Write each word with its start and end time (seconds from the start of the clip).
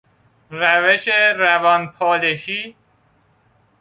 روش 0.51 1.07
روانپالشی 1.37 2.75